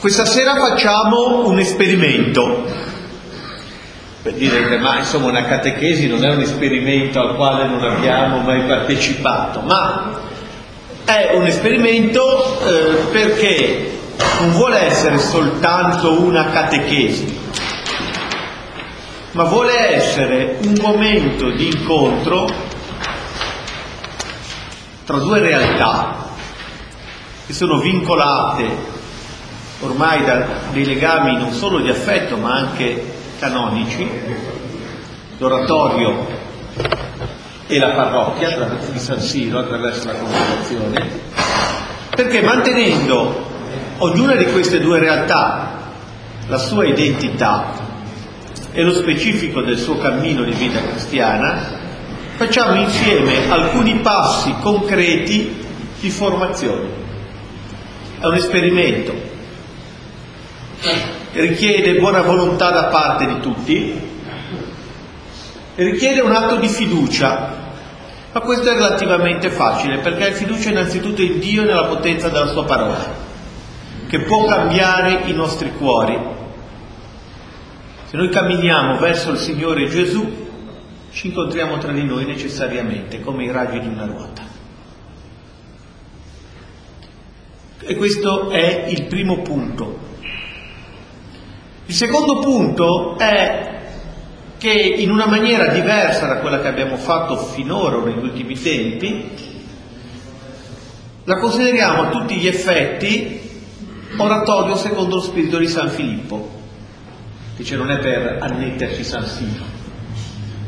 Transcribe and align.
Questa 0.00 0.24
sera 0.24 0.56
facciamo 0.56 1.46
un 1.46 1.58
esperimento. 1.58 2.64
Per 4.22 4.32
dire 4.32 4.66
che 4.66 4.78
ma 4.78 4.96
insomma 4.96 5.26
una 5.26 5.44
catechesi 5.44 6.08
non 6.08 6.24
è 6.24 6.30
un 6.30 6.40
esperimento 6.40 7.20
al 7.20 7.36
quale 7.36 7.66
non 7.66 7.84
abbiamo 7.84 8.38
mai 8.38 8.62
partecipato, 8.62 9.60
ma 9.60 10.18
è 11.04 11.32
un 11.34 11.44
esperimento 11.44 12.62
eh, 12.66 12.94
perché 13.10 13.98
non 14.38 14.52
vuole 14.52 14.86
essere 14.86 15.18
soltanto 15.18 16.18
una 16.18 16.46
catechesi, 16.46 17.38
ma 19.32 19.44
vuole 19.44 19.96
essere 19.96 20.60
un 20.64 20.78
momento 20.80 21.50
di 21.50 21.66
incontro 21.66 22.48
tra 25.04 25.18
due 25.18 25.40
realtà 25.40 26.16
che 27.44 27.52
sono 27.52 27.78
vincolate 27.80 28.99
ormai 29.80 30.24
da 30.24 30.46
dei 30.72 30.84
legami 30.84 31.36
non 31.36 31.52
solo 31.52 31.80
di 31.80 31.88
affetto 31.88 32.36
ma 32.36 32.54
anche 32.54 33.02
canonici, 33.38 34.08
l'oratorio 35.38 36.26
e 37.66 37.78
la 37.78 37.90
parrocchia 37.90 38.78
di 38.90 38.98
San 38.98 39.20
Siro 39.20 39.60
attraverso 39.60 40.06
la 40.08 40.14
congregazione, 40.14 41.08
perché 42.14 42.42
mantenendo 42.42 43.48
ognuna 43.98 44.34
di 44.34 44.46
queste 44.46 44.80
due 44.80 44.98
realtà 44.98 45.78
la 46.48 46.58
sua 46.58 46.84
identità 46.84 47.88
e 48.72 48.82
lo 48.82 48.92
specifico 48.92 49.62
del 49.62 49.78
suo 49.78 49.98
cammino 49.98 50.42
di 50.42 50.52
vita 50.52 50.80
cristiana, 50.82 51.78
facciamo 52.36 52.80
insieme 52.80 53.48
alcuni 53.48 53.96
passi 54.00 54.54
concreti 54.60 55.64
di 56.00 56.10
formazione. 56.10 56.98
È 58.18 58.26
un 58.26 58.34
esperimento 58.34 59.38
richiede 61.32 61.98
buona 61.98 62.22
volontà 62.22 62.70
da 62.70 62.84
parte 62.86 63.26
di 63.26 63.40
tutti, 63.40 64.00
richiede 65.76 66.20
un 66.20 66.32
atto 66.32 66.56
di 66.56 66.68
fiducia, 66.68 67.58
ma 68.32 68.40
questo 68.40 68.70
è 68.70 68.74
relativamente 68.74 69.50
facile 69.50 69.98
perché 69.98 70.26
hai 70.26 70.32
fiducia 70.32 70.70
innanzitutto 70.70 71.22
in 71.22 71.38
Dio 71.38 71.62
e 71.62 71.66
nella 71.66 71.84
potenza 71.84 72.28
della 72.28 72.46
sua 72.46 72.64
parola, 72.64 73.14
che 74.06 74.20
può 74.20 74.44
cambiare 74.44 75.22
i 75.24 75.32
nostri 75.32 75.72
cuori. 75.76 76.18
Se 78.08 78.16
noi 78.16 78.28
camminiamo 78.28 78.98
verso 78.98 79.30
il 79.30 79.38
Signore 79.38 79.88
Gesù, 79.88 80.48
ci 81.12 81.28
incontriamo 81.28 81.78
tra 81.78 81.92
di 81.92 82.04
noi 82.04 82.24
necessariamente 82.24 83.20
come 83.20 83.44
i 83.44 83.52
raggi 83.52 83.80
di 83.80 83.86
una 83.86 84.04
ruota. 84.04 84.42
E 87.82 87.94
questo 87.96 88.50
è 88.50 88.86
il 88.88 89.04
primo 89.04 89.42
punto. 89.42 90.09
Il 91.90 91.96
secondo 91.96 92.38
punto 92.38 93.18
è 93.18 93.78
che 94.58 94.70
in 94.70 95.10
una 95.10 95.26
maniera 95.26 95.72
diversa 95.72 96.26
da 96.26 96.36
quella 96.36 96.60
che 96.60 96.68
abbiamo 96.68 96.96
fatto 96.96 97.36
finora 97.36 97.96
o 97.96 98.04
negli 98.04 98.22
ultimi 98.22 98.54
tempi, 98.54 99.28
la 101.24 101.36
consideriamo 101.40 102.02
a 102.02 102.08
tutti 102.10 102.36
gli 102.36 102.46
effetti 102.46 103.40
oratorio 104.18 104.76
secondo 104.76 105.16
lo 105.16 105.20
spirito 105.20 105.58
di 105.58 105.66
San 105.66 105.88
Filippo. 105.88 106.60
Dice 107.56 107.74
non 107.74 107.90
è 107.90 107.98
per 107.98 108.38
annetterci 108.40 109.02
San 109.02 109.26
Siro, 109.26 109.64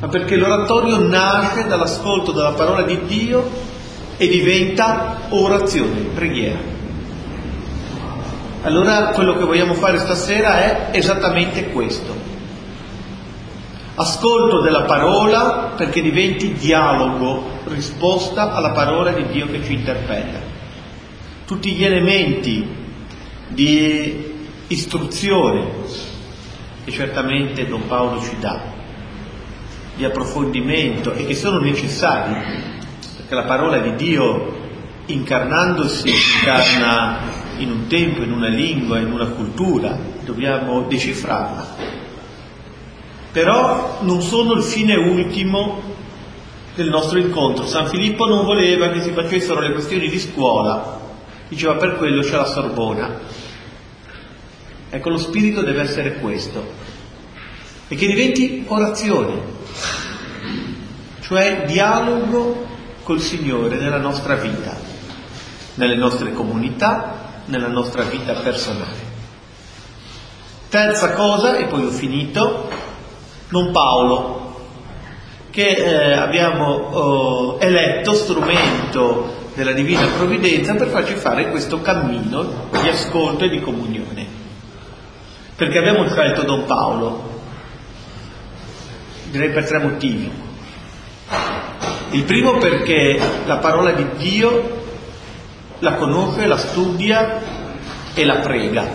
ma 0.00 0.08
perché 0.08 0.34
l'oratorio 0.34 0.98
nasce 0.98 1.68
dall'ascolto 1.68 2.32
della 2.32 2.54
parola 2.54 2.82
di 2.82 2.98
Dio 3.06 3.48
e 4.16 4.26
diventa 4.26 5.18
orazione, 5.28 6.00
preghiera. 6.14 6.81
Allora 8.64 9.06
quello 9.08 9.36
che 9.36 9.42
vogliamo 9.44 9.74
fare 9.74 9.98
stasera 9.98 10.60
è 10.60 10.96
esattamente 10.96 11.70
questo. 11.70 12.14
Ascolto 13.96 14.60
della 14.60 14.82
parola 14.82 15.72
perché 15.76 16.00
diventi 16.00 16.52
dialogo, 16.52 17.58
risposta 17.64 18.52
alla 18.52 18.70
parola 18.70 19.10
di 19.10 19.26
Dio 19.26 19.48
che 19.48 19.64
ci 19.64 19.72
interpella. 19.72 20.38
Tutti 21.44 21.72
gli 21.72 21.84
elementi 21.84 22.64
di 23.48 24.32
istruzione 24.68 25.66
che 26.84 26.92
certamente 26.92 27.66
Don 27.66 27.86
Paolo 27.88 28.22
ci 28.22 28.36
dà, 28.38 28.60
di 29.96 30.04
approfondimento 30.04 31.12
e 31.12 31.26
che 31.26 31.34
sono 31.34 31.58
necessari, 31.58 32.34
perché 33.16 33.34
la 33.34 33.42
parola 33.42 33.78
di 33.78 33.96
Dio 33.96 34.60
incarnandosi 35.06 36.08
incarna 36.08 37.18
in 37.62 37.70
un 37.70 37.86
tempo, 37.86 38.22
in 38.22 38.32
una 38.32 38.48
lingua, 38.48 38.98
in 38.98 39.12
una 39.12 39.28
cultura, 39.28 39.96
dobbiamo 40.24 40.82
decifrarla. 40.82 42.00
Però 43.32 43.98
non 44.02 44.20
sono 44.20 44.52
il 44.52 44.62
fine 44.62 44.94
ultimo 44.96 45.80
del 46.74 46.88
nostro 46.88 47.18
incontro. 47.18 47.66
San 47.66 47.86
Filippo 47.86 48.26
non 48.26 48.44
voleva 48.44 48.90
che 48.90 49.02
si 49.02 49.10
facessero 49.12 49.60
le 49.60 49.72
questioni 49.72 50.08
di 50.08 50.18
scuola, 50.18 51.00
diceva 51.48 51.76
per 51.76 51.96
quello 51.96 52.22
c'è 52.22 52.36
la 52.36 52.46
Sorbona. 52.46 53.20
Ecco, 54.90 55.08
lo 55.08 55.18
spirito 55.18 55.62
deve 55.62 55.80
essere 55.80 56.16
questo, 56.16 56.62
e 57.88 57.94
che 57.94 58.06
diventi 58.06 58.64
orazione, 58.66 59.40
cioè 61.20 61.64
dialogo 61.66 62.66
col 63.02 63.20
Signore 63.20 63.76
nella 63.78 63.98
nostra 63.98 64.34
vita, 64.34 64.76
nelle 65.74 65.96
nostre 65.96 66.32
comunità, 66.32 67.21
nella 67.46 67.68
nostra 67.68 68.02
vita 68.02 68.34
personale. 68.34 69.10
Terza 70.68 71.12
cosa, 71.12 71.56
e 71.56 71.66
poi 71.66 71.84
ho 71.84 71.90
finito, 71.90 72.68
non 73.48 73.72
Paolo, 73.72 74.42
che 75.50 75.68
eh, 75.68 76.12
abbiamo 76.12 77.58
eh, 77.60 77.66
eletto 77.66 78.14
strumento 78.14 79.40
della 79.54 79.72
Divina 79.72 80.06
Provvidenza 80.16 80.74
per 80.74 80.88
farci 80.88 81.14
fare 81.14 81.50
questo 81.50 81.82
cammino 81.82 82.68
di 82.70 82.88
ascolto 82.88 83.44
e 83.44 83.50
di 83.50 83.60
comunione. 83.60 84.26
Perché 85.54 85.78
abbiamo 85.78 86.08
scelto 86.08 86.42
Don 86.42 86.64
Paolo? 86.64 87.40
Direi 89.30 89.50
per 89.50 89.66
tre 89.66 89.78
motivi. 89.78 90.30
Il 92.12 92.24
primo 92.24 92.56
perché 92.56 93.20
la 93.44 93.56
parola 93.58 93.92
di 93.92 94.06
Dio 94.16 94.81
la 95.82 95.94
conosce, 95.94 96.46
la 96.46 96.56
studia 96.56 97.42
e 98.14 98.24
la 98.24 98.36
prega 98.36 98.88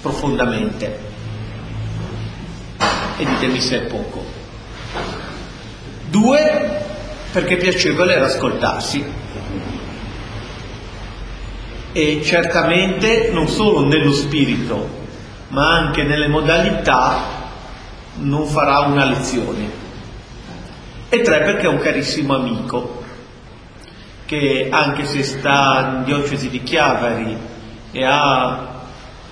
profondamente. 0.00 0.98
E 3.18 3.24
ditemi 3.24 3.60
se 3.60 3.82
è 3.82 3.86
poco. 3.86 4.24
Due, 6.08 6.84
perché 7.32 7.56
piacevole 7.56 8.14
era 8.14 8.26
ascoltarsi. 8.26 9.04
E 11.92 12.22
certamente 12.22 13.30
non 13.30 13.46
solo 13.46 13.86
nello 13.86 14.12
spirito, 14.12 14.88
ma 15.48 15.74
anche 15.76 16.02
nelle 16.02 16.28
modalità 16.28 17.34
non 18.20 18.46
farà 18.46 18.78
una 18.80 19.04
lezione. 19.04 19.84
E 21.10 21.20
tre, 21.20 21.42
perché 21.42 21.66
è 21.66 21.68
un 21.68 21.78
carissimo 21.78 22.34
amico 22.34 22.95
che 24.26 24.68
anche 24.70 25.04
se 25.04 25.22
sta 25.22 25.98
in 25.98 26.04
diocesi 26.04 26.50
di 26.50 26.62
Chiavari 26.62 27.36
e 27.92 28.04
ha 28.04 28.74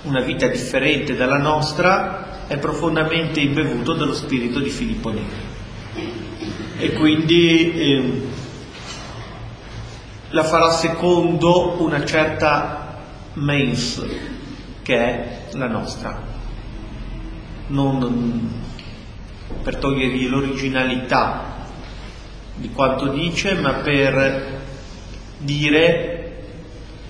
una 0.03 0.21
vita 0.21 0.47
differente 0.47 1.16
dalla 1.16 1.38
nostra, 1.38 2.47
è 2.47 2.59
profondamente 2.59 3.41
imbevuto 3.41 3.94
dallo 3.94 4.15
spirito 4.15 4.60
di 4.60 4.71
Filippo 4.71 5.10
Neri. 5.10 5.53
E 6.78 6.93
quindi 6.93 7.72
eh, 7.72 8.22
la 10.31 10.44
farà 10.44 10.70
secondo 10.70 11.82
una 11.82 12.05
certa 12.05 13.02
mens 13.35 14.05
che 14.82 14.97
è 14.97 15.38
la 15.52 15.69
nostra. 15.69 16.23
Non 17.67 18.62
per 19.62 19.76
togliergli 19.76 20.29
l'originalità 20.29 21.52
di 22.55 22.70
quanto 22.70 23.08
dice, 23.08 23.55
ma 23.55 23.73
per 23.75 24.62
dire 25.44 26.25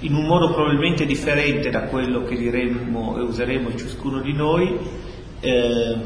in 0.01 0.15
un 0.15 0.27
modo 0.27 0.53
probabilmente 0.53 1.07
differente 1.07 1.71
da 1.71 1.85
quello 1.85 2.25
che 2.25 2.37
diremmo 2.37 3.17
e 3.17 3.23
useremo 3.23 3.75
ciascuno 3.75 4.21
di 4.21 4.33
noi, 4.35 4.79
eh, 5.41 5.97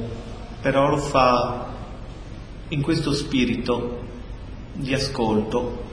però 0.60 0.88
lo 0.88 0.98
fa 0.98 1.66
in 2.68 2.82
questo 2.82 3.12
spirito 3.12 4.04
di 4.74 4.94
ascolto, 4.94 5.84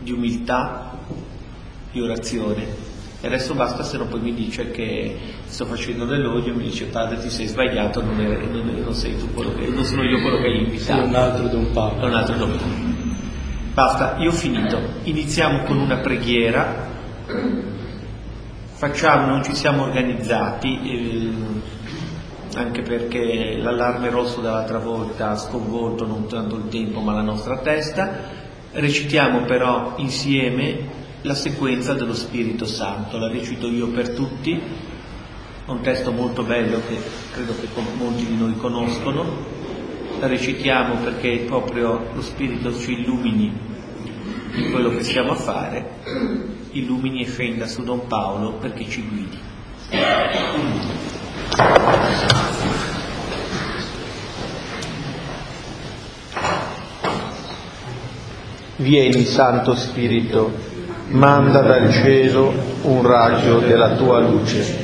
di 0.00 0.10
umiltà, 0.10 0.98
di 1.92 2.00
orazione. 2.00 2.92
E 3.20 3.26
adesso 3.26 3.54
basta 3.54 3.84
se 3.84 3.96
non 3.96 4.08
poi 4.08 4.20
mi 4.20 4.34
dice 4.34 4.70
che 4.70 5.16
sto 5.46 5.64
facendo 5.64 6.04
l'elogio 6.04 6.50
e 6.50 6.54
mi 6.54 6.64
dice 6.64 6.86
padre 6.86 7.18
ti 7.20 7.30
sei 7.30 7.46
sbagliato, 7.46 8.02
non, 8.02 8.20
è, 8.20 8.26
non, 8.46 8.82
non 8.82 8.94
sei 8.94 9.16
tu 9.16 9.32
quello 9.32 9.54
che, 9.54 9.68
non 9.68 9.84
sono 9.84 10.02
io 10.02 10.20
quello 10.20 10.38
che 10.38 10.46
hai 10.46 10.64
invitato. 10.64 11.02
Sì, 11.02 11.08
un 11.08 11.14
altro 11.14 11.46
Don 11.48 11.70
Paolo. 11.70 12.00
È 12.00 12.04
un 12.04 12.14
altro 12.14 12.36
Don 12.36 12.50
Paolo. 12.50 13.03
Basta, 13.74 14.18
io 14.18 14.30
ho 14.30 14.32
finito. 14.32 14.80
Iniziamo 15.02 15.64
con 15.64 15.78
una 15.78 15.96
preghiera. 15.96 16.92
facciamo, 18.74 19.26
non 19.26 19.42
ci 19.42 19.52
siamo 19.52 19.82
organizzati, 19.82 20.78
eh, 20.80 21.32
anche 22.56 22.82
perché 22.82 23.56
l'allarme 23.56 24.10
rosso 24.10 24.40
dell'altra 24.40 24.78
volta 24.78 25.30
ha 25.30 25.36
sconvolto 25.36 26.06
non 26.06 26.28
tanto 26.28 26.54
il 26.54 26.68
tempo 26.68 27.00
ma 27.00 27.14
la 27.14 27.22
nostra 27.22 27.58
testa, 27.58 28.12
recitiamo 28.70 29.42
però 29.42 29.94
insieme 29.96 31.02
la 31.22 31.34
sequenza 31.34 31.94
dello 31.94 32.14
Spirito 32.14 32.66
Santo, 32.66 33.18
la 33.18 33.28
recito 33.28 33.66
io 33.66 33.88
per 33.88 34.10
tutti, 34.10 34.60
un 35.66 35.80
testo 35.80 36.12
molto 36.12 36.44
bello 36.44 36.80
che 36.86 36.96
credo 37.32 37.54
che 37.58 37.66
molti 37.96 38.24
di 38.24 38.36
noi 38.36 38.56
conoscono, 38.56 39.24
recitiamo 40.26 40.96
perché 40.96 41.44
proprio 41.46 42.06
lo 42.14 42.22
Spirito 42.22 42.76
ci 42.76 42.92
illumini 42.92 43.52
in 44.56 44.70
quello 44.70 44.90
che 44.90 45.02
stiamo 45.02 45.32
a 45.32 45.36
fare, 45.36 45.84
illumini 46.72 47.22
e 47.22 47.26
fenda 47.26 47.66
su 47.66 47.82
Don 47.82 48.06
Paolo 48.06 48.52
perché 48.54 48.88
ci 48.88 49.02
guidi. 49.02 49.38
Vieni 58.76 59.24
Santo 59.24 59.74
Spirito, 59.74 60.52
manda 61.08 61.60
dal 61.60 61.92
cielo 61.92 62.52
un 62.82 63.02
raggio 63.02 63.58
della 63.58 63.94
tua 63.96 64.20
luce. 64.20 64.82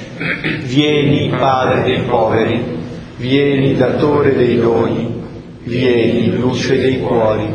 Vieni 0.63 1.31
Padre 1.31 1.83
dei 1.83 2.03
poveri, 2.03 2.79
vieni 3.17 3.75
datore 3.75 4.35
dei 4.35 4.61
doni, 4.61 5.10
vieni 5.71 6.37
luce 6.37 6.77
dei 6.77 6.99
cuori. 6.99 7.47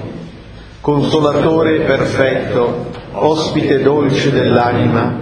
Consolatore 0.79 1.81
perfetto, 1.81 2.87
ospite 3.11 3.81
dolce 3.81 4.31
dell'anima, 4.31 5.19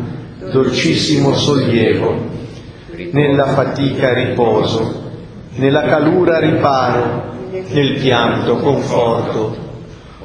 dolcissimo 0.51 1.34
sollievo, 1.34 2.16
nella 3.12 3.48
fatica 3.48 4.13
riposo, 4.13 5.01
nella 5.56 5.81
calura 5.84 6.38
riparo, 6.38 7.31
nel 7.69 8.00
pianto 8.00 8.57
conforto 8.57 9.56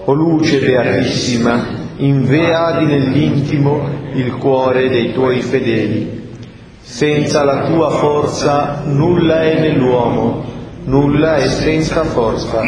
o 0.05 0.12
luce 0.12 0.59
beatissima, 0.59 1.87
inveadi 1.97 2.85
nell'intimo 2.85 3.88
il 4.14 4.35
cuore 4.37 4.88
dei 4.88 5.12
tuoi 5.12 5.41
fedeli. 5.41 6.26
Senza 6.81 7.44
la 7.44 7.67
tua 7.67 7.91
forza 7.91 8.82
nulla 8.85 9.43
è 9.43 9.61
nell'uomo, 9.61 10.57
nulla 10.88 11.37
è 11.37 11.46
senza 11.46 12.05
forza. 12.05 12.62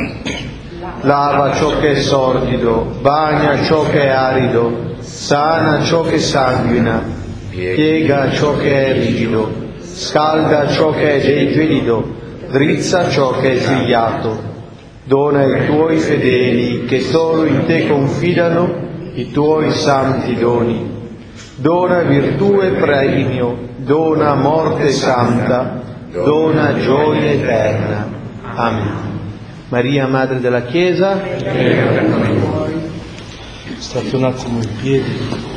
Lava 1.03 1.53
ciò 1.55 1.79
che 1.79 1.93
è 1.93 2.01
sordido, 2.01 2.99
bagna 3.01 3.63
ciò 3.63 3.83
che 3.89 4.05
è 4.05 4.09
arido, 4.09 4.95
sana 5.01 5.83
ciò 5.83 6.03
che 6.03 6.19
sanguina, 6.19 7.03
piega 7.51 8.31
ciò 8.31 8.57
che 8.57 8.87
è 8.87 8.93
rigido, 8.93 9.51
scalda 9.81 10.69
ciò 10.69 10.91
che 10.91 11.17
è 11.17 11.21
gelido, 11.21 12.07
drizza 12.51 13.09
ciò 13.09 13.39
che 13.39 13.53
è 13.53 13.57
svigliato 13.57 14.49
Dona 15.11 15.41
ai 15.41 15.67
tuoi 15.67 15.99
fedeli 15.99 16.85
che 16.85 17.01
solo 17.01 17.45
in 17.45 17.65
te 17.67 17.89
confidano 17.89 18.89
i 19.15 19.33
tuoi 19.33 19.73
santi 19.73 20.37
doni. 20.37 20.89
Dona 21.57 22.03
virtù 22.03 22.61
e 22.63 22.69
premio, 22.75 23.57
dona 23.79 24.35
morte 24.35 24.91
santa, 24.91 25.83
dona 26.13 26.75
gioia 26.79 27.31
eterna. 27.31 28.09
Amen. 28.55 29.09
Maria, 29.69 30.07
Madre 30.09 30.41
della 30.41 30.63
Chiesa, 30.63 31.21
state 33.79 34.17
un 34.17 34.25
attimo 34.25 34.61
in 34.61 34.77
piedi. 34.81 35.49